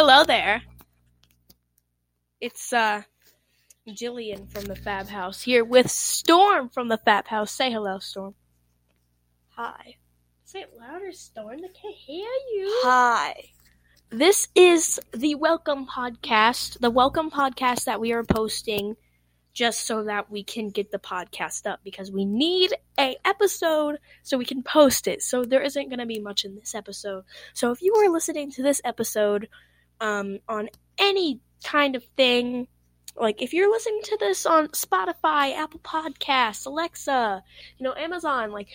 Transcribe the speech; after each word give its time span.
hello 0.00 0.24
there. 0.24 0.62
It's 2.40 2.72
uh 2.72 3.02
Jillian 3.86 4.50
from 4.50 4.64
the 4.64 4.74
Fab 4.74 5.08
House 5.08 5.42
here 5.42 5.62
with 5.62 5.90
Storm 5.90 6.70
from 6.70 6.88
the 6.88 6.96
Fab 6.96 7.26
House. 7.26 7.52
Say 7.52 7.70
hello, 7.70 7.98
Storm. 7.98 8.34
Hi. 9.50 9.96
Say 10.46 10.60
it 10.60 10.72
louder, 10.74 11.12
Storm. 11.12 11.60
They 11.60 11.68
can't 11.68 11.94
hear 11.94 12.30
you. 12.54 12.80
Hi. 12.82 13.44
This 14.08 14.48
is 14.54 14.98
the 15.12 15.34
Welcome 15.34 15.86
Podcast, 15.86 16.80
the 16.80 16.88
Welcome 16.88 17.30
Podcast 17.30 17.84
that 17.84 18.00
we 18.00 18.12
are 18.12 18.24
posting 18.24 18.96
just 19.52 19.86
so 19.86 20.04
that 20.04 20.30
we 20.30 20.42
can 20.42 20.70
get 20.70 20.90
the 20.90 20.98
podcast 20.98 21.66
up 21.66 21.80
because 21.84 22.10
we 22.10 22.24
need 22.24 22.72
a 22.98 23.16
episode 23.26 23.98
so 24.22 24.38
we 24.38 24.46
can 24.46 24.62
post 24.62 25.06
it. 25.06 25.22
So 25.22 25.44
there 25.44 25.60
isn't 25.60 25.90
going 25.90 25.98
to 25.98 26.06
be 26.06 26.20
much 26.20 26.46
in 26.46 26.54
this 26.54 26.74
episode. 26.74 27.24
So 27.52 27.70
if 27.70 27.82
you 27.82 27.92
are 27.96 28.08
listening 28.08 28.50
to 28.52 28.62
this 28.62 28.80
episode 28.82 29.46
um, 30.00 30.38
on 30.48 30.68
any 30.98 31.40
kind 31.64 31.96
of 31.96 32.04
thing, 32.16 32.68
like 33.16 33.42
if 33.42 33.52
you're 33.52 33.70
listening 33.70 34.00
to 34.04 34.16
this 34.18 34.46
on 34.46 34.68
Spotify, 34.68 35.54
Apple 35.54 35.80
Podcasts, 35.80 36.66
Alexa, 36.66 37.42
you 37.78 37.84
know, 37.84 37.94
Amazon, 37.94 38.50
like 38.50 38.68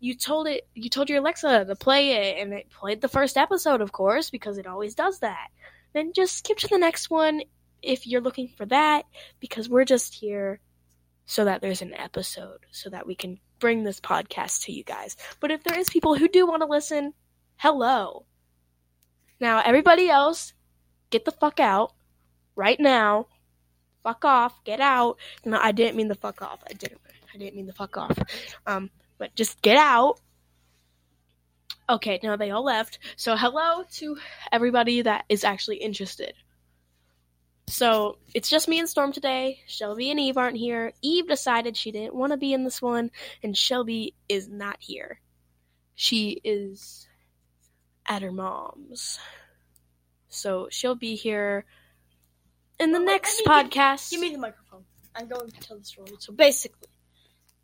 you 0.00 0.16
told 0.16 0.48
it 0.48 0.66
you 0.74 0.90
told 0.90 1.08
your 1.08 1.18
Alexa 1.20 1.64
to 1.64 1.76
play 1.76 2.12
it 2.12 2.42
and 2.42 2.52
it 2.52 2.70
played 2.70 3.00
the 3.00 3.08
first 3.08 3.36
episode, 3.36 3.80
of 3.80 3.92
course, 3.92 4.30
because 4.30 4.58
it 4.58 4.66
always 4.66 4.94
does 4.94 5.20
that. 5.20 5.48
Then 5.92 6.12
just 6.14 6.38
skip 6.38 6.58
to 6.58 6.68
the 6.68 6.78
next 6.78 7.10
one 7.10 7.42
if 7.82 8.06
you're 8.06 8.20
looking 8.20 8.48
for 8.48 8.66
that 8.66 9.04
because 9.40 9.68
we're 9.68 9.84
just 9.84 10.14
here 10.14 10.60
so 11.26 11.44
that 11.44 11.60
there's 11.60 11.82
an 11.82 11.94
episode 11.94 12.58
so 12.70 12.90
that 12.90 13.06
we 13.06 13.14
can 13.14 13.38
bring 13.58 13.84
this 13.84 14.00
podcast 14.00 14.64
to 14.64 14.72
you 14.72 14.84
guys. 14.84 15.16
But 15.40 15.50
if 15.50 15.62
there 15.62 15.78
is 15.78 15.88
people 15.88 16.16
who 16.16 16.28
do 16.28 16.46
want 16.46 16.62
to 16.62 16.66
listen, 16.66 17.12
hello. 17.56 18.26
Now 19.38 19.62
everybody 19.64 20.08
else, 20.08 20.52
get 21.12 21.24
the 21.24 21.30
fuck 21.30 21.60
out 21.60 21.92
right 22.56 22.80
now. 22.80 23.28
Fuck 24.02 24.24
off, 24.24 24.64
get 24.64 24.80
out. 24.80 25.18
No, 25.44 25.58
I 25.60 25.70
didn't 25.70 25.96
mean 25.96 26.08
the 26.08 26.16
fuck 26.16 26.42
off. 26.42 26.64
I 26.68 26.72
didn't. 26.72 27.00
I 27.32 27.38
didn't 27.38 27.54
mean 27.54 27.66
the 27.66 27.72
fuck 27.72 27.96
off. 27.96 28.18
Um, 28.66 28.90
but 29.18 29.34
just 29.36 29.62
get 29.62 29.76
out. 29.76 30.18
Okay, 31.88 32.18
now 32.22 32.36
they 32.36 32.50
all 32.50 32.64
left. 32.64 32.98
So 33.16 33.36
hello 33.36 33.84
to 33.92 34.16
everybody 34.50 35.02
that 35.02 35.24
is 35.28 35.44
actually 35.44 35.76
interested. 35.76 36.34
So 37.68 38.18
it's 38.34 38.50
just 38.50 38.68
me 38.68 38.80
and 38.80 38.88
Storm 38.88 39.12
today. 39.12 39.60
Shelby 39.66 40.10
and 40.10 40.18
Eve 40.18 40.36
aren't 40.36 40.56
here. 40.56 40.92
Eve 41.00 41.28
decided 41.28 41.76
she 41.76 41.92
didn't 41.92 42.14
want 42.14 42.32
to 42.32 42.36
be 42.36 42.52
in 42.52 42.64
this 42.64 42.82
one, 42.82 43.10
and 43.42 43.56
Shelby 43.56 44.14
is 44.28 44.48
not 44.48 44.76
here. 44.80 45.20
She 45.94 46.40
is 46.44 47.06
at 48.06 48.22
her 48.22 48.32
mom's. 48.32 49.18
So 50.32 50.68
she'll 50.70 50.94
be 50.94 51.14
here 51.14 51.64
in 52.80 52.92
the 52.92 52.98
oh, 52.98 53.02
Wait, 53.02 53.06
next 53.06 53.42
I 53.46 53.62
podcast. 53.62 54.10
Give 54.10 54.20
me 54.20 54.32
the 54.32 54.38
microphone. 54.38 54.84
I'm 55.14 55.28
going 55.28 55.50
to 55.50 55.60
tell 55.60 55.78
the 55.78 55.84
story. 55.84 56.08
So 56.18 56.32
basically, 56.32 56.88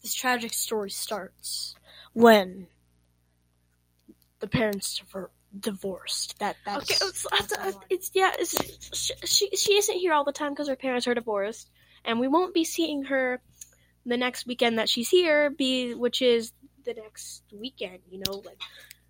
this 0.02 0.14
tragic 0.14 0.52
story 0.52 0.90
starts 0.90 1.74
when 2.12 2.66
the 4.40 4.46
parents 4.46 4.98
diver- 4.98 5.30
divorced. 5.58 6.38
That 6.40 6.56
that's, 6.66 6.82
okay, 6.82 7.06
it's, 7.08 7.26
that's 7.30 7.52
it's, 7.52 7.78
it's 7.88 8.10
yeah. 8.12 8.32
It's, 8.38 8.96
she, 8.96 9.14
she 9.24 9.56
she 9.56 9.72
isn't 9.78 9.96
here 9.96 10.12
all 10.12 10.24
the 10.24 10.32
time 10.32 10.52
because 10.52 10.68
her 10.68 10.76
parents 10.76 11.08
are 11.08 11.14
divorced, 11.14 11.70
and 12.04 12.20
we 12.20 12.28
won't 12.28 12.52
be 12.52 12.64
seeing 12.64 13.04
her 13.04 13.40
the 14.04 14.18
next 14.18 14.46
weekend 14.46 14.78
that 14.78 14.90
she's 14.90 15.08
here. 15.08 15.48
Be 15.48 15.94
which 15.94 16.20
is 16.20 16.52
the 16.84 16.92
next 16.92 17.44
weekend. 17.50 18.00
You 18.10 18.22
know, 18.26 18.42
like 18.44 18.60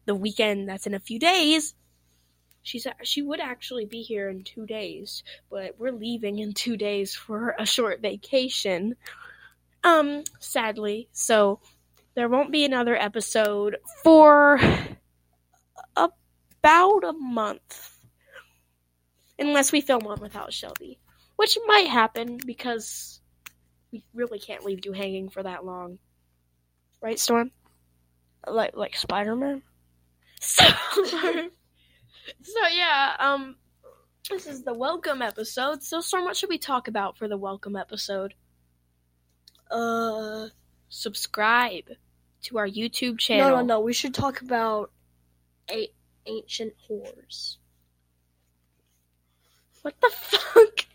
the 0.06 0.14
weekend 0.14 0.68
that's 0.68 0.86
in 0.86 0.94
a 0.94 1.00
few 1.00 1.18
days. 1.18 1.74
She's 2.68 2.86
she 3.02 3.22
would 3.22 3.40
actually 3.40 3.86
be 3.86 4.02
here 4.02 4.28
in 4.28 4.44
two 4.44 4.66
days, 4.66 5.22
but 5.48 5.76
we're 5.78 5.90
leaving 5.90 6.38
in 6.38 6.52
two 6.52 6.76
days 6.76 7.14
for 7.14 7.54
a 7.58 7.64
short 7.64 8.02
vacation. 8.02 8.94
Um, 9.82 10.24
sadly, 10.38 11.08
so 11.12 11.60
there 12.14 12.28
won't 12.28 12.52
be 12.52 12.66
another 12.66 12.94
episode 12.94 13.78
for 14.04 14.60
about 15.96 17.04
a 17.04 17.14
month. 17.14 17.98
Unless 19.38 19.72
we 19.72 19.80
film 19.80 20.04
one 20.04 20.20
without 20.20 20.52
Shelby. 20.52 20.98
Which 21.36 21.56
might 21.66 21.88
happen 21.88 22.38
because 22.44 23.22
we 23.90 24.04
really 24.12 24.40
can't 24.40 24.66
leave 24.66 24.84
you 24.84 24.92
hanging 24.92 25.30
for 25.30 25.42
that 25.42 25.64
long. 25.64 25.98
Right, 27.00 27.18
Storm? 27.18 27.50
like 28.46 28.76
like 28.76 28.94
Spider 28.94 29.36
Man. 29.36 29.62
So, 30.40 30.64
so 32.42 32.66
yeah, 32.72 33.14
um 33.18 33.56
this 34.30 34.46
is 34.46 34.62
the 34.62 34.74
welcome 34.74 35.22
episode. 35.22 35.82
So 35.82 36.00
Storm, 36.00 36.24
what 36.24 36.36
should 36.36 36.50
we 36.50 36.58
talk 36.58 36.88
about 36.88 37.16
for 37.16 37.28
the 37.28 37.36
welcome 37.38 37.76
episode? 37.76 38.34
Uh, 39.70 40.48
Subscribe 40.90 41.84
to 42.42 42.58
our 42.58 42.66
YouTube 42.68 43.18
channel. 43.18 43.50
no, 43.50 43.56
no, 43.56 43.62
no. 43.62 43.80
We 43.80 43.92
should 43.92 44.14
talk 44.14 44.40
about 44.42 44.90
a- 45.70 45.92
ancient 46.26 46.72
whores. 46.88 47.56
What 49.82 49.94
the 50.00 50.10
fuck? 50.10 50.86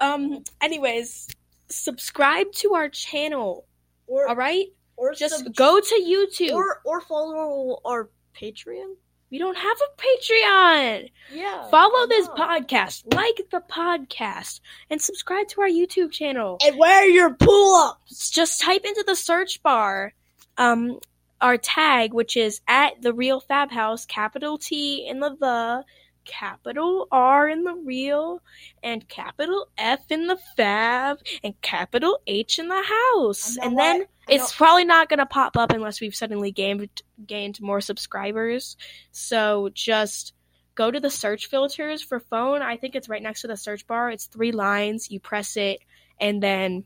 Um 0.00 0.44
anyways, 0.60 1.28
subscribe 1.68 2.52
to 2.54 2.74
our 2.74 2.88
channel. 2.88 3.66
Or 4.06 4.28
All 4.28 4.36
right? 4.36 4.66
or 4.96 5.14
Just 5.14 5.38
sub- 5.44 5.54
go 5.54 5.80
to 5.80 5.94
YouTube. 5.94 6.52
or 6.52 6.80
or 6.84 7.00
follow 7.00 7.80
our 7.84 8.10
Patreon. 8.34 8.94
We 9.30 9.38
don't 9.38 9.56
have 9.56 9.78
a 9.78 10.02
Patreon. 10.02 11.10
Yeah. 11.32 11.68
Follow 11.70 12.06
this 12.08 12.28
podcast, 12.28 13.14
like 13.14 13.40
the 13.50 13.60
podcast, 13.60 14.60
and 14.90 15.00
subscribe 15.00 15.48
to 15.48 15.60
our 15.62 15.68
YouTube 15.68 16.10
channel. 16.10 16.58
and 16.64 16.76
wear 16.76 17.08
your 17.08 17.34
pull 17.34 17.74
ups. 17.76 18.30
Just 18.30 18.60
type 18.60 18.84
into 18.84 19.04
the 19.06 19.16
search 19.16 19.62
bar 19.62 20.12
um 20.58 20.98
our 21.40 21.56
tag, 21.56 22.12
which 22.12 22.36
is 22.36 22.60
at 22.68 23.00
the 23.00 23.14
real 23.14 23.40
Fab 23.40 23.70
House, 23.70 24.04
capital 24.04 24.58
T 24.58 25.06
in 25.08 25.20
the 25.20 25.36
the, 25.40 25.84
capital 26.24 27.08
R 27.10 27.48
in 27.48 27.64
the 27.64 27.74
real, 27.74 28.42
and 28.82 29.08
capital 29.08 29.68
F 29.76 30.00
in 30.10 30.26
the 30.26 30.38
Fab, 30.56 31.18
and 31.42 31.60
capital 31.60 32.18
H 32.26 32.58
in 32.58 32.68
the 32.68 32.82
house. 32.82 33.56
And 33.56 33.78
then 33.78 34.06
it's 34.28 34.54
probably 34.54 34.84
not 34.84 35.08
going 35.08 35.18
to 35.18 35.26
pop 35.26 35.56
up 35.56 35.72
unless 35.72 36.00
we've 36.00 36.14
suddenly 36.14 36.52
gained 36.52 37.02
gained 37.26 37.60
more 37.60 37.80
subscribers. 37.80 38.76
So 39.10 39.70
just 39.74 40.34
go 40.74 40.90
to 40.90 41.00
the 41.00 41.10
search 41.10 41.46
filters 41.46 42.02
for 42.02 42.20
phone. 42.20 42.62
I 42.62 42.76
think 42.76 42.94
it's 42.94 43.08
right 43.08 43.22
next 43.22 43.42
to 43.42 43.48
the 43.48 43.56
search 43.56 43.86
bar. 43.86 44.10
It's 44.10 44.26
three 44.26 44.52
lines. 44.52 45.10
You 45.10 45.20
press 45.20 45.56
it, 45.56 45.80
and 46.20 46.42
then 46.42 46.84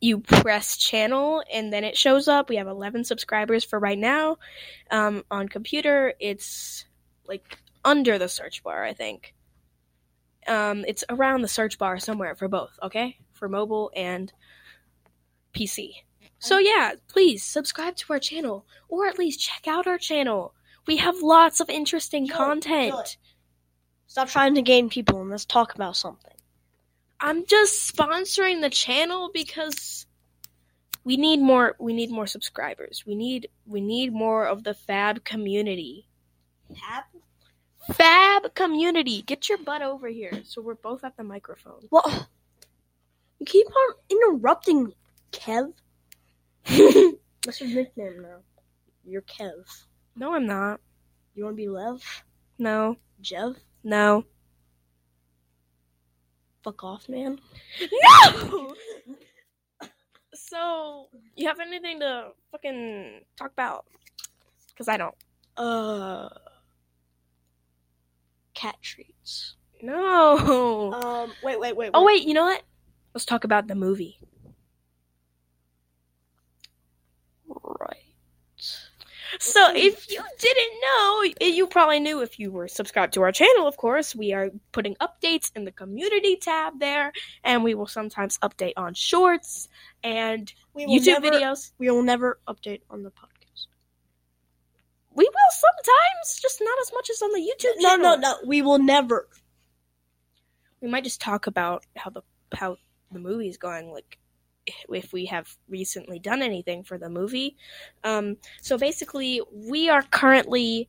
you 0.00 0.20
press 0.20 0.76
channel, 0.76 1.42
and 1.52 1.72
then 1.72 1.84
it 1.84 1.96
shows 1.96 2.28
up. 2.28 2.48
We 2.48 2.56
have 2.56 2.68
11 2.68 3.04
subscribers 3.04 3.64
for 3.64 3.78
right 3.78 3.98
now. 3.98 4.38
Um, 4.90 5.24
on 5.30 5.48
computer, 5.48 6.14
it's 6.20 6.84
like 7.26 7.58
under 7.84 8.18
the 8.18 8.28
search 8.28 8.62
bar. 8.62 8.84
I 8.84 8.92
think. 8.92 9.34
Um, 10.46 10.84
it's 10.86 11.04
around 11.08 11.40
the 11.40 11.48
search 11.48 11.78
bar 11.78 11.98
somewhere 11.98 12.34
for 12.34 12.48
both. 12.48 12.78
Okay, 12.82 13.16
for 13.32 13.48
mobile 13.48 13.90
and 13.96 14.32
PC. 15.54 15.94
So 16.38 16.58
yeah, 16.58 16.92
please 17.08 17.42
subscribe 17.42 17.96
to 17.96 18.12
our 18.12 18.18
channel 18.18 18.66
or 18.88 19.06
at 19.06 19.18
least 19.18 19.40
check 19.40 19.66
out 19.66 19.86
our 19.86 19.96
channel. 19.96 20.54
We 20.86 20.98
have 20.98 21.22
lots 21.22 21.60
of 21.60 21.70
interesting 21.70 22.26
Jill, 22.26 22.36
content. 22.36 22.90
Jill. 22.90 23.04
Stop 24.06 24.28
trying 24.28 24.54
to 24.56 24.62
gain 24.62 24.90
people 24.90 25.20
and 25.22 25.30
let's 25.30 25.46
talk 25.46 25.74
about 25.74 25.96
something. 25.96 26.34
I'm 27.20 27.46
just 27.46 27.96
sponsoring 27.96 28.60
the 28.60 28.68
channel 28.68 29.30
because 29.32 30.06
we 31.04 31.16
need 31.16 31.40
more 31.40 31.76
we 31.78 31.94
need 31.94 32.10
more 32.10 32.26
subscribers. 32.26 33.04
We 33.06 33.14
need 33.14 33.48
we 33.66 33.80
need 33.80 34.12
more 34.12 34.46
of 34.46 34.64
the 34.64 34.74
fab 34.74 35.24
community. 35.24 36.08
Tap? 36.74 37.06
Fab 37.92 38.54
community. 38.54 39.22
Get 39.22 39.48
your 39.48 39.58
butt 39.58 39.82
over 39.82 40.08
here 40.08 40.42
so 40.44 40.62
we're 40.62 40.74
both 40.74 41.04
at 41.04 41.16
the 41.16 41.24
microphone. 41.24 41.86
Well, 41.90 42.28
you 43.38 43.46
keep 43.46 43.66
on 43.66 43.94
interrupting, 44.10 44.92
Kev. 45.32 45.72
What's 47.44 47.60
your 47.60 47.70
nickname 47.70 48.22
now. 48.22 48.38
You're 49.04 49.22
Kev. 49.22 49.64
no, 50.16 50.34
I'm 50.34 50.46
not. 50.46 50.80
You 51.34 51.44
want 51.44 51.56
to 51.56 51.62
be 51.62 51.68
Lev? 51.68 52.02
No. 52.58 52.96
Jev? 53.22 53.56
No. 53.82 54.24
Fuck 56.62 56.84
off, 56.84 57.08
man. 57.08 57.38
No. 58.24 58.74
so, 60.34 61.08
you 61.36 61.48
have 61.48 61.60
anything 61.60 62.00
to 62.00 62.28
fucking 62.52 63.20
talk 63.36 63.52
about? 63.52 63.84
Cuz 64.76 64.88
I 64.88 64.96
don't. 64.96 65.14
Uh, 65.56 66.28
cat 68.64 68.76
treats. 68.80 69.56
No. 69.82 70.92
Um, 70.92 71.32
wait, 71.42 71.60
wait, 71.60 71.76
wait. 71.76 71.90
Oh 71.92 72.04
wait, 72.04 72.22
you 72.22 72.32
know 72.32 72.44
what? 72.44 72.62
Let's 73.14 73.26
talk 73.26 73.44
about 73.44 73.66
the 73.68 73.74
movie. 73.74 74.18
Right. 77.46 77.98
So 79.38 79.72
if 79.74 80.10
you 80.10 80.22
didn't 80.38 80.74
know, 80.80 81.46
you 81.46 81.66
probably 81.66 82.00
knew 82.00 82.22
if 82.22 82.38
you 82.38 82.50
were 82.50 82.68
subscribed 82.68 83.12
to 83.14 83.22
our 83.22 83.32
channel, 83.32 83.66
of 83.66 83.76
course. 83.76 84.14
We 84.14 84.32
are 84.32 84.50
putting 84.72 84.94
updates 84.96 85.50
in 85.54 85.66
the 85.66 85.72
community 85.72 86.36
tab 86.36 86.80
there, 86.80 87.12
and 87.42 87.62
we 87.62 87.74
will 87.74 87.86
sometimes 87.86 88.38
update 88.38 88.74
on 88.76 88.94
shorts 88.94 89.68
and 90.02 90.50
YouTube 90.74 91.20
never, 91.20 91.30
videos. 91.30 91.72
We 91.78 91.90
will 91.90 92.02
never 92.02 92.38
update 92.48 92.80
on 92.88 93.02
the 93.02 93.10
podcast. 93.10 93.33
We 95.14 95.24
will 95.24 95.50
sometimes, 95.50 96.40
just 96.40 96.60
not 96.60 96.78
as 96.82 96.92
much 96.92 97.10
as 97.10 97.22
on 97.22 97.32
the 97.32 97.40
YouTube 97.40 97.74
No, 97.78 97.88
channel. 97.90 98.02
no, 98.02 98.14
no. 98.16 98.20
No. 98.20 98.36
We 98.46 98.62
will 98.62 98.78
never. 98.78 99.28
We 100.80 100.88
might 100.88 101.04
just 101.04 101.20
talk 101.20 101.46
about 101.46 101.84
how 101.96 102.10
the 102.10 102.22
how 102.54 102.76
the 103.12 103.18
movie's 103.20 103.56
going, 103.56 103.90
like 103.92 104.18
if 104.88 105.12
we 105.12 105.26
have 105.26 105.48
recently 105.68 106.18
done 106.18 106.42
anything 106.42 106.84
for 106.84 106.98
the 106.98 107.08
movie. 107.08 107.56
Um, 108.02 108.36
so 108.60 108.76
basically, 108.78 109.40
we 109.52 109.88
are 109.88 110.02
currently 110.02 110.88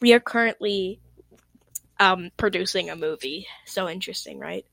we 0.00 0.12
are 0.12 0.20
currently 0.20 1.00
um, 2.00 2.30
producing 2.36 2.90
a 2.90 2.96
movie. 2.96 3.46
So 3.66 3.88
interesting, 3.88 4.38
right? 4.38 4.64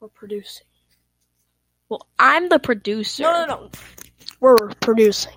We're 0.00 0.08
producing. 0.08 0.66
Well, 1.88 2.06
I'm 2.18 2.48
the 2.48 2.58
producer. 2.58 3.22
No, 3.24 3.46
no, 3.46 3.46
no. 3.46 3.70
We're 4.40 4.68
producing. 4.80 5.32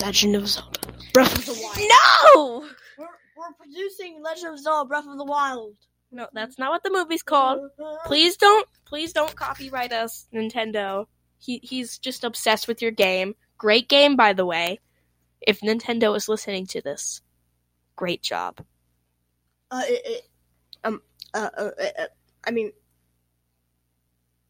Legend 0.00 0.36
of 0.36 0.48
Zelda. 0.48 0.80
Breath 1.12 1.38
of 1.38 1.46
the 1.46 1.60
Wild. 1.62 1.78
No! 1.78 2.68
We're, 2.98 3.06
we're 3.36 3.52
producing 3.58 4.22
Legend 4.22 4.54
of 4.54 4.60
Zelda 4.60 4.88
Breath 4.88 5.06
of 5.06 5.16
the 5.16 5.24
Wild. 5.24 5.76
No, 6.10 6.28
that's 6.32 6.58
not 6.58 6.70
what 6.70 6.82
the 6.82 6.90
movie's 6.90 7.22
called. 7.22 7.70
Please 8.06 8.36
don't, 8.36 8.68
please 8.84 9.12
don't 9.12 9.34
copyright 9.34 9.92
us, 9.92 10.26
Nintendo. 10.32 11.06
He 11.38 11.60
he's 11.62 11.98
just 11.98 12.24
obsessed 12.24 12.68
with 12.68 12.80
your 12.80 12.92
game. 12.92 13.34
Great 13.58 13.88
game, 13.88 14.14
by 14.16 14.32
the 14.32 14.46
way. 14.46 14.80
If 15.40 15.60
Nintendo 15.60 16.16
is 16.16 16.28
listening 16.28 16.66
to 16.68 16.80
this, 16.80 17.20
great 17.96 18.22
job. 18.22 18.64
Uh, 19.70 19.82
it, 19.86 20.02
it, 20.06 20.22
um, 20.84 21.02
uh, 21.34 21.50
uh, 21.56 21.70
uh, 21.78 22.02
uh, 22.02 22.06
I 22.46 22.50
mean, 22.50 22.72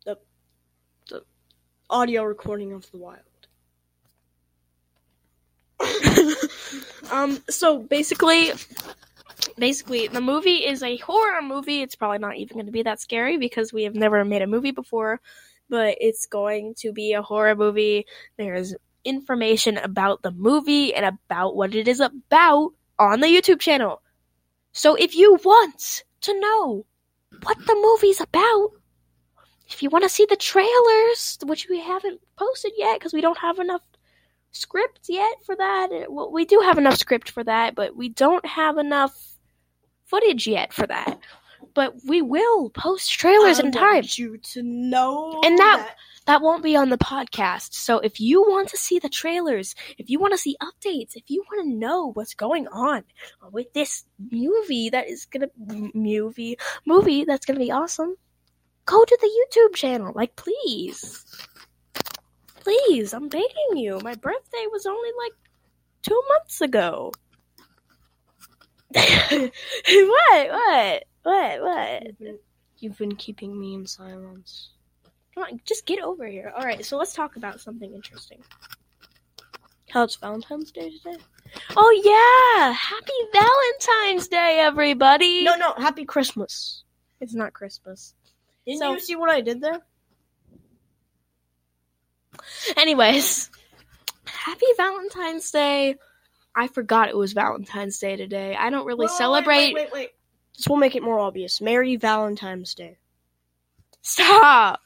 the 0.04 0.18
the 1.08 1.24
audio 1.88 2.24
recording 2.24 2.72
of 2.72 2.90
the 2.90 2.98
wild. 2.98 3.22
Um, 7.14 7.38
so 7.48 7.78
basically, 7.78 8.50
basically, 9.56 10.08
the 10.08 10.20
movie 10.20 10.66
is 10.66 10.82
a 10.82 10.96
horror 10.96 11.42
movie. 11.42 11.80
It's 11.80 11.94
probably 11.94 12.18
not 12.18 12.36
even 12.36 12.54
going 12.54 12.66
to 12.66 12.72
be 12.72 12.82
that 12.82 13.00
scary 13.00 13.36
because 13.36 13.72
we 13.72 13.84
have 13.84 13.94
never 13.94 14.24
made 14.24 14.42
a 14.42 14.48
movie 14.48 14.72
before, 14.72 15.20
but 15.68 15.96
it's 16.00 16.26
going 16.26 16.74
to 16.78 16.92
be 16.92 17.12
a 17.12 17.22
horror 17.22 17.54
movie. 17.54 18.06
There's 18.36 18.74
information 19.04 19.76
about 19.78 20.22
the 20.22 20.32
movie 20.32 20.92
and 20.92 21.06
about 21.06 21.54
what 21.54 21.76
it 21.76 21.86
is 21.86 22.00
about 22.00 22.72
on 22.98 23.20
the 23.20 23.28
YouTube 23.28 23.60
channel. 23.60 24.02
So 24.72 24.96
if 24.96 25.14
you 25.14 25.38
want 25.44 26.02
to 26.22 26.40
know 26.40 26.84
what 27.44 27.58
the 27.64 27.76
movie's 27.76 28.20
about, 28.20 28.70
if 29.68 29.84
you 29.84 29.88
want 29.88 30.02
to 30.02 30.08
see 30.08 30.26
the 30.28 30.34
trailers, 30.34 31.38
which 31.44 31.68
we 31.70 31.78
haven't 31.78 32.20
posted 32.36 32.72
yet 32.76 32.98
because 32.98 33.12
we 33.12 33.20
don't 33.20 33.38
have 33.38 33.60
enough 33.60 33.82
script 34.54 35.06
yet 35.08 35.34
for 35.44 35.56
that. 35.56 35.90
Uh, 35.92 36.04
Well, 36.10 36.30
we 36.32 36.44
do 36.44 36.60
have 36.60 36.78
enough 36.78 36.96
script 36.96 37.30
for 37.30 37.44
that, 37.44 37.74
but 37.74 37.96
we 37.96 38.08
don't 38.08 38.44
have 38.46 38.78
enough 38.78 39.14
footage 40.06 40.46
yet 40.46 40.72
for 40.72 40.86
that. 40.86 41.18
But 41.74 41.94
we 42.06 42.22
will 42.22 42.70
post 42.70 43.10
trailers 43.10 43.58
I 43.58 43.64
in 43.64 43.72
time. 43.72 44.04
you 44.06 44.38
to 44.38 44.62
know 44.62 45.40
And 45.44 45.58
that- 45.58 45.96
That 46.26 46.40
won't 46.40 46.62
be 46.62 46.74
on 46.74 46.88
the 46.88 46.96
podcast. 46.96 47.74
So 47.74 47.98
if 47.98 48.18
you 48.18 48.40
want 48.40 48.70
to 48.70 48.78
see 48.78 48.98
the 48.98 49.10
trailers, 49.10 49.74
if 49.98 50.08
you 50.08 50.18
want 50.18 50.32
to 50.32 50.38
see 50.38 50.56
updates, 50.62 51.16
if 51.16 51.24
you 51.28 51.44
want 51.52 51.68
to 51.68 51.76
know 51.76 52.12
what's 52.12 52.32
going 52.32 52.66
on 52.68 53.04
with 53.52 53.70
this 53.74 54.04
movie 54.30 54.88
that 54.88 55.06
is 55.06 55.26
gonna 55.26 55.48
movie 55.92 56.56
movie 56.86 57.24
that's 57.24 57.44
gonna 57.44 57.58
be 57.58 57.70
awesome, 57.70 58.16
go 58.86 59.04
to 59.04 59.18
the 59.20 59.26
YouTube 59.26 59.74
channel. 59.74 60.12
Like, 60.14 60.34
please, 60.36 61.26
please, 62.64 63.12
I'm 63.12 63.28
begging 63.28 63.76
you. 63.76 64.00
My 64.02 64.14
birthday 64.14 64.66
was 64.72 64.86
only 64.86 65.10
like 65.22 65.32
two 66.02 66.20
months 66.30 66.60
ago. 66.60 67.12
what? 68.94 69.50
What? 69.88 71.04
What? 71.22 71.62
What? 71.62 72.02
You've 72.06 72.18
been, 72.18 72.38
you've 72.78 72.98
been 72.98 73.16
keeping 73.16 73.58
me 73.58 73.74
in 73.74 73.86
silence. 73.86 74.70
Come 75.34 75.44
on, 75.44 75.60
just 75.66 75.84
get 75.86 76.00
over 76.02 76.26
here. 76.26 76.52
All 76.56 76.64
right, 76.64 76.84
so 76.84 76.96
let's 76.96 77.12
talk 77.14 77.36
about 77.36 77.60
something 77.60 77.92
interesting. 77.92 78.42
How 79.90 80.04
it's 80.04 80.16
Valentine's 80.16 80.70
Day 80.72 80.90
today? 80.90 81.16
Oh 81.76 81.90
yeah! 82.04 82.72
Happy 82.72 83.12
Valentine's 83.32 84.28
Day, 84.28 84.58
everybody. 84.60 85.44
No, 85.44 85.56
no. 85.56 85.74
Happy 85.76 86.04
Christmas. 86.04 86.82
it's 87.20 87.34
not 87.34 87.52
Christmas. 87.52 88.14
Didn't 88.66 88.80
So- 88.80 88.92
you 88.92 89.00
see 89.00 89.16
what 89.16 89.30
I 89.30 89.40
did 89.40 89.60
there? 89.60 89.80
Anyways, 92.76 93.50
happy 94.26 94.66
Valentine's 94.76 95.50
Day. 95.50 95.96
I 96.54 96.68
forgot 96.68 97.08
it 97.08 97.16
was 97.16 97.32
Valentine's 97.32 97.98
Day 97.98 98.16
today. 98.16 98.56
I 98.56 98.70
don't 98.70 98.86
really 98.86 99.06
wait, 99.06 99.16
celebrate. 99.16 99.74
Wait, 99.74 99.74
wait, 99.74 99.92
wait. 99.92 100.10
This 100.56 100.68
will 100.68 100.76
make 100.76 100.94
it 100.94 101.02
more 101.02 101.18
obvious. 101.18 101.60
Merry 101.60 101.96
Valentine's 101.96 102.74
Day. 102.74 102.98
Stop. 104.02 104.80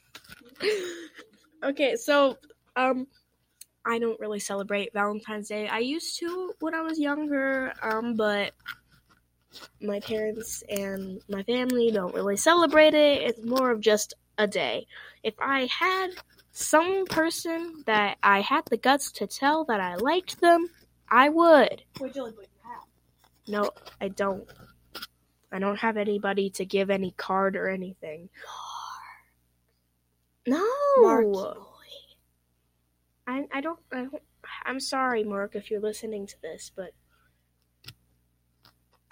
okay, 1.62 1.96
so 1.96 2.38
um 2.76 3.06
I 3.84 3.98
don't 3.98 4.20
really 4.20 4.40
celebrate 4.40 4.92
Valentine's 4.92 5.48
Day. 5.48 5.68
I 5.68 5.78
used 5.78 6.18
to 6.20 6.54
when 6.60 6.74
I 6.74 6.80
was 6.80 6.98
younger, 6.98 7.72
um 7.82 8.14
but 8.14 8.52
my 9.80 10.00
parents 10.00 10.62
and 10.68 11.20
my 11.28 11.42
family 11.42 11.90
don't 11.90 12.14
really 12.14 12.36
celebrate 12.36 12.94
it. 12.94 13.22
It's 13.22 13.44
more 13.44 13.70
of 13.70 13.80
just 13.80 14.14
a 14.38 14.46
day. 14.46 14.86
If 15.22 15.34
I 15.40 15.66
had 15.66 16.10
some 16.58 17.06
person 17.06 17.84
that 17.86 18.18
I 18.22 18.40
had 18.40 18.64
the 18.66 18.76
guts 18.76 19.12
to 19.12 19.26
tell 19.26 19.64
that 19.66 19.80
I 19.80 19.94
liked 19.94 20.40
them, 20.40 20.66
I 21.08 21.28
would. 21.28 21.82
Jolie, 22.12 22.34
wait, 22.36 22.48
how? 22.62 22.80
No, 23.46 23.70
I 24.00 24.08
don't. 24.08 24.44
I 25.52 25.60
don't 25.60 25.78
have 25.78 25.96
anybody 25.96 26.50
to 26.50 26.66
give 26.66 26.90
any 26.90 27.12
card 27.12 27.56
or 27.56 27.68
anything. 27.68 28.28
No. 30.46 30.66
Marky 30.98 31.30
boy. 31.30 31.52
I 33.26 33.44
I 33.52 33.60
don't 33.60 33.78
I 33.92 34.02
don't 34.02 34.22
I'm 34.64 34.80
sorry, 34.80 35.24
Mark, 35.24 35.54
if 35.54 35.70
you're 35.70 35.80
listening 35.80 36.26
to 36.26 36.42
this, 36.42 36.72
but 36.74 36.92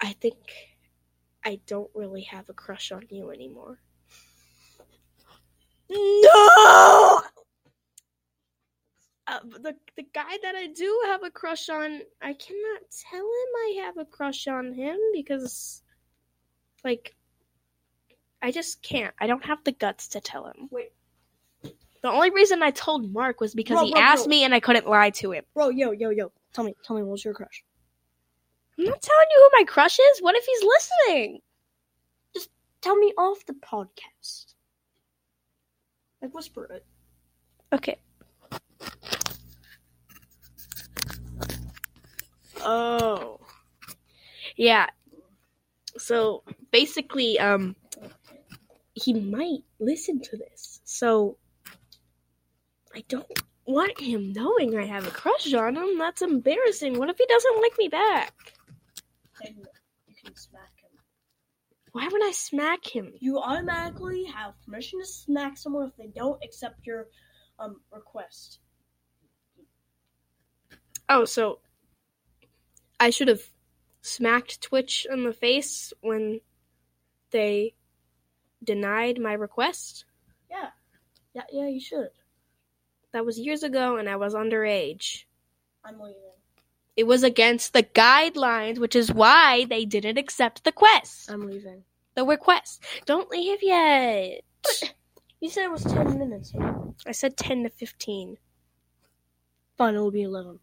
I 0.01 0.13
think 0.13 0.37
I 1.45 1.59
don't 1.65 1.89
really 1.95 2.23
have 2.23 2.49
a 2.49 2.53
crush 2.53 2.91
on 2.91 3.03
you 3.09 3.31
anymore. 3.31 3.79
No! 5.89 7.21
Uh, 9.27 9.39
the 9.43 9.75
the 9.97 10.05
guy 10.13 10.37
that 10.41 10.55
I 10.55 10.67
do 10.67 11.01
have 11.07 11.21
a 11.23 11.29
crush 11.29 11.67
on, 11.67 12.01
I 12.21 12.33
cannot 12.33 12.81
tell 13.11 13.19
him 13.19 13.25
I 13.25 13.81
have 13.83 13.97
a 13.97 14.05
crush 14.05 14.47
on 14.47 14.71
him 14.73 14.97
because, 15.13 15.83
like, 16.85 17.13
I 18.41 18.51
just 18.51 18.81
can't. 18.81 19.13
I 19.19 19.27
don't 19.27 19.43
have 19.43 19.63
the 19.65 19.73
guts 19.73 20.07
to 20.09 20.21
tell 20.21 20.45
him. 20.45 20.69
Wait. 20.71 20.93
The 22.03 22.09
only 22.09 22.29
reason 22.29 22.63
I 22.63 22.71
told 22.71 23.11
Mark 23.11 23.41
was 23.41 23.53
because 23.53 23.75
Bro, 23.75 23.85
he 23.87 23.91
bro, 23.91 24.01
asked 24.01 24.25
bro. 24.25 24.29
me 24.29 24.43
and 24.45 24.53
I 24.53 24.61
couldn't 24.61 24.87
lie 24.87 25.09
to 25.09 25.31
him. 25.31 25.43
Bro, 25.53 25.69
yo, 25.69 25.91
yo, 25.91 26.11
yo. 26.11 26.31
Tell 26.53 26.63
me, 26.63 26.73
tell 26.83 26.95
me, 26.95 27.03
what's 27.03 27.25
your 27.25 27.33
crush? 27.33 27.63
I'm 28.77 28.85
not 28.85 29.01
telling 29.01 29.27
you 29.31 29.49
who 29.51 29.59
my 29.59 29.65
crush 29.65 29.99
is. 29.99 30.21
What 30.21 30.35
if 30.35 30.45
he's 30.45 30.63
listening? 30.63 31.39
Just 32.33 32.49
tell 32.79 32.95
me 32.95 33.13
off 33.17 33.45
the 33.45 33.55
podcast. 33.55 34.53
Like, 36.21 36.33
whisper 36.33 36.65
it. 36.71 36.85
Okay. 37.73 37.97
Oh. 42.61 43.39
Yeah. 44.55 44.87
So 45.97 46.43
basically, 46.71 47.39
um, 47.39 47.75
he 48.93 49.13
might 49.13 49.63
listen 49.79 50.21
to 50.21 50.37
this. 50.37 50.81
So 50.83 51.37
I 52.95 53.03
don't 53.07 53.27
want 53.65 53.99
him 53.99 54.33
knowing 54.33 54.77
I 54.77 54.85
have 54.85 55.05
a 55.05 55.11
crush 55.11 55.53
on 55.53 55.75
him. 55.75 55.97
That's 55.97 56.21
embarrassing. 56.21 56.97
What 56.97 57.09
if 57.09 57.17
he 57.17 57.25
doesn't 57.27 57.61
like 57.61 57.77
me 57.77 57.87
back? 57.89 58.33
Then 59.43 59.55
you 60.07 60.15
can 60.23 60.35
smack 60.35 60.71
him. 60.81 60.99
Why 61.91 62.07
would 62.07 62.25
I 62.25 62.31
smack 62.31 62.85
him? 62.85 63.13
You 63.19 63.39
automatically 63.39 64.25
have 64.25 64.53
permission 64.65 64.99
to 64.99 65.05
smack 65.05 65.57
someone 65.57 65.87
if 65.87 65.95
they 65.95 66.07
don't 66.07 66.43
accept 66.43 66.85
your 66.85 67.07
um 67.59 67.81
request. 67.91 68.59
Oh, 71.09 71.25
so 71.25 71.59
I 72.99 73.09
should 73.09 73.27
have 73.27 73.41
smacked 74.01 74.61
Twitch 74.61 75.05
in 75.09 75.23
the 75.23 75.33
face 75.33 75.93
when 76.01 76.41
they 77.31 77.75
denied 78.63 79.19
my 79.19 79.33
request. 79.33 80.05
Yeah. 80.49 80.69
Yeah, 81.33 81.43
yeah, 81.51 81.67
you 81.67 81.79
should. 81.79 82.09
That 83.13 83.25
was 83.25 83.39
years 83.39 83.63
ago 83.63 83.97
and 83.97 84.09
I 84.09 84.15
was 84.15 84.33
underage. 84.33 85.25
I'm 85.83 85.99
leaving. 85.99 86.21
It 86.95 87.05
was 87.05 87.21
against 87.23 87.73
the 87.73 87.83
guidelines, 87.83 88.79
which 88.79 88.95
is 88.95 89.13
why 89.13 89.65
they 89.65 89.85
didn't 89.85 90.17
accept 90.17 90.63
the 90.63 90.71
quest. 90.71 91.29
I'm 91.29 91.45
leaving. 91.45 91.83
The 92.15 92.25
request. 92.25 92.83
Don't 93.05 93.29
leave 93.29 93.59
yet. 93.61 94.41
You 95.39 95.51
said 95.51 95.65
it 95.65 95.71
was 95.71 95.83
ten 95.83 96.17
minutes. 96.17 96.51
Huh? 96.59 96.73
I 97.05 97.11
said 97.11 97.37
10 97.37 97.61
to 97.61 97.69
15. 97.69 98.37
Fine, 99.77 99.93
it'll 99.93 100.09
be 100.09 100.23
eleven. 100.23 100.59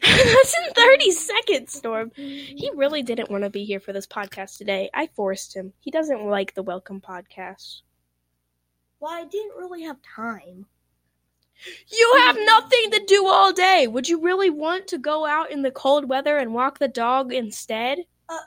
That's 0.02 0.54
in 0.66 0.74
30 0.74 1.10
seconds, 1.10 1.72
Storm. 1.72 2.12
He 2.14 2.70
really 2.74 3.02
didn't 3.02 3.30
want 3.30 3.44
to 3.44 3.50
be 3.50 3.64
here 3.64 3.80
for 3.80 3.92
this 3.92 4.06
podcast 4.06 4.56
today. 4.56 4.90
I 4.94 5.08
forced 5.08 5.56
him. 5.56 5.72
He 5.80 5.90
doesn't 5.90 6.24
like 6.24 6.54
the 6.54 6.62
Welcome 6.62 7.00
podcast. 7.00 7.82
Well, 9.00 9.12
I 9.12 9.24
didn't 9.24 9.56
really 9.56 9.82
have 9.82 9.96
time. 10.14 10.66
You 11.88 12.14
have 12.18 12.36
nothing 12.38 12.90
to 12.92 13.04
do 13.06 13.26
all 13.26 13.52
day. 13.52 13.88
Would 13.88 14.08
you 14.08 14.20
really 14.20 14.50
want 14.50 14.86
to 14.88 14.98
go 14.98 15.26
out 15.26 15.50
in 15.50 15.62
the 15.62 15.72
cold 15.72 16.08
weather 16.08 16.36
and 16.36 16.54
walk 16.54 16.78
the 16.78 16.88
dog 16.88 17.32
instead? 17.32 17.98
Uh. 18.28 18.38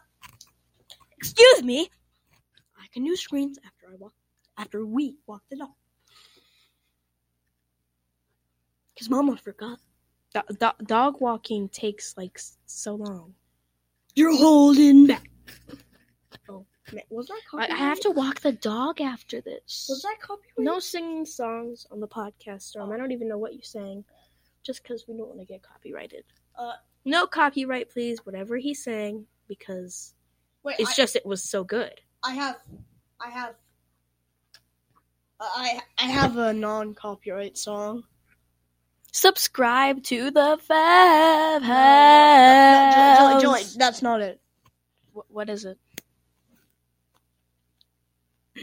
Excuse 1.17 1.63
me. 1.63 1.89
I 2.79 2.85
can 2.93 3.03
do 3.03 3.15
screens 3.17 3.59
after 3.65 3.87
I 3.91 3.97
walk. 3.97 4.13
After 4.57 4.85
we 4.85 5.17
walk 5.27 5.43
the 5.49 5.57
dog. 5.57 5.71
Cause 8.97 9.09
Mama 9.09 9.35
forgot. 9.35 9.79
Do- 10.33 10.55
do- 10.59 10.85
dog 10.85 11.19
walking 11.19 11.69
takes 11.69 12.15
like 12.17 12.39
so 12.65 12.95
long. 12.95 13.33
You're 14.15 14.35
holding 14.35 15.07
back. 15.07 15.29
Oh, 16.49 16.65
man, 16.91 17.03
was 17.09 17.27
that 17.27 17.33
I, 17.33 17.49
copyright? 17.49 17.71
I 17.71 17.75
have 17.75 17.99
to 18.01 18.11
walk 18.11 18.41
the 18.41 18.51
dog 18.53 19.01
after 19.01 19.41
this. 19.41 19.87
Was 19.89 20.01
that 20.03 20.17
copyright? 20.21 20.59
No 20.59 20.79
singing 20.79 21.25
songs 21.25 21.85
on 21.91 21.99
the 21.99 22.07
podcast, 22.07 22.63
Storm. 22.63 22.91
I 22.91 22.97
don't 22.97 23.11
even 23.11 23.27
know 23.27 23.37
what 23.37 23.53
you 23.53 23.61
sang. 23.63 24.03
Just 24.63 24.83
because 24.83 25.05
we 25.07 25.17
don't 25.17 25.27
want 25.27 25.39
to 25.39 25.45
get 25.45 25.63
copyrighted. 25.63 26.23
Uh, 26.57 26.73
no 27.03 27.25
copyright, 27.25 27.89
please. 27.89 28.25
Whatever 28.25 28.57
he 28.57 28.73
sang, 28.75 29.25
because 29.47 30.13
Wait, 30.63 30.75
it's 30.77 30.91
I, 30.91 30.93
just 30.93 31.15
it 31.15 31.25
was 31.25 31.41
so 31.43 31.63
good. 31.63 31.99
I 32.23 32.35
have, 32.35 32.57
I 33.19 33.31
have, 33.31 33.55
uh, 35.39 35.49
I 35.55 35.79
I 35.97 36.05
have 36.05 36.37
a 36.37 36.53
non-copyright 36.53 37.57
song. 37.57 38.03
Subscribe 39.11 40.03
to 40.03 40.31
the 40.31 40.57
Fab 40.61 41.61
No, 41.61 41.67
House. 41.67 43.17
Joy, 43.17 43.41
Joy, 43.41 43.63
that's 43.77 44.01
not 44.01 44.21
it. 44.21 44.39
Wh- 45.13 45.29
What 45.31 45.49
is 45.49 45.65
it? 45.65 45.77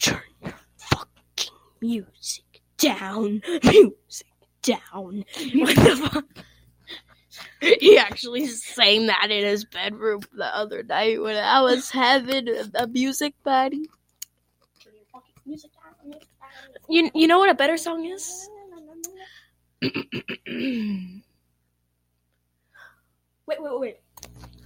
Turn 0.00 0.20
your 0.42 0.54
fucking 0.76 1.54
music 1.80 2.44
down. 2.78 3.42
Music 3.64 4.26
down. 4.62 5.24
What 5.54 5.76
the 5.76 6.10
fuck? 6.12 6.24
He 7.60 7.98
actually 7.98 8.46
sang 8.46 9.06
that 9.08 9.30
in 9.30 9.44
his 9.44 9.64
bedroom 9.66 10.20
the 10.32 10.46
other 10.46 10.82
night 10.82 11.20
when 11.22 11.36
I 11.36 11.60
was 11.62 11.90
having 11.90 12.48
a 12.74 12.86
music 12.86 13.34
party. 13.44 13.88
Turn 15.50 15.58
your 15.58 15.58
fucking 15.58 15.58
music 15.58 15.70
down. 15.72 16.08
music 16.08 16.28
down. 16.40 16.50
You 16.88 17.10
you 17.14 17.26
know 17.26 17.38
what 17.38 17.50
a 17.50 17.54
better 17.54 17.76
song 17.76 18.04
is? 18.06 18.48
Wait, 23.46 23.60
wait, 23.60 23.80
wait. 23.80 23.96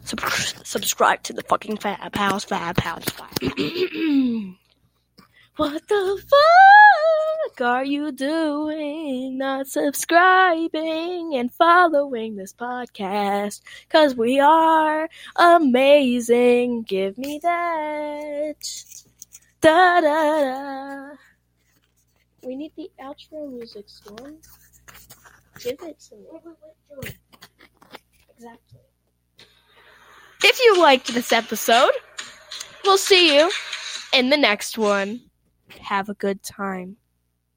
Sub- 0.05 0.21
subscribe 0.65 1.23
to 1.23 1.33
the 1.33 1.43
fucking 1.43 1.79
Fab 1.79 2.15
House, 2.15 2.45
Fab 2.45 2.79
House, 2.79 3.05
Fab 3.05 3.31
what 5.57 5.87
the 5.89 6.23
fuck 6.29 7.61
are 7.63 7.85
you 7.85 8.13
doing? 8.13 9.39
Not 9.39 9.67
subscribing 9.69 11.35
and 11.35 11.51
following 11.53 12.37
this 12.37 12.53
podcast. 12.53 13.63
Cause 13.89 14.15
we 14.15 14.39
are 14.41 15.09
amazing. 15.37 16.83
Give 16.83 17.17
me 17.17 17.41
that. 17.43 18.57
Da 19.65 19.99
da 20.03 20.43
da. 20.43 21.17
We 22.43 22.55
need 22.55 22.73
the 22.77 22.91
outro 23.01 23.51
music, 23.51 23.89
Storm. 23.89 24.37
Give 25.59 25.79
it 25.81 25.99
to 26.01 26.17
me. 26.17 27.11
Exactly. 28.37 28.81
If 30.43 30.61
you 30.63 30.83
liked 30.83 31.15
this 31.15 31.33
episode, 31.33 31.93
we'll 32.85 32.99
see 32.99 33.39
you 33.39 33.51
in 34.13 34.29
the 34.29 34.37
next 34.37 34.77
one. 34.77 35.23
Have 35.81 36.11
a 36.11 36.15
good 36.15 36.43
time 36.43 36.99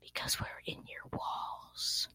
because 0.02 0.40
we're 0.40 0.48
in 0.66 0.78
your 0.88 1.12
walls. 1.12 2.08